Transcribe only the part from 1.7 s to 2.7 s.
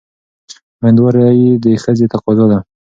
ښځې تقاضا ده.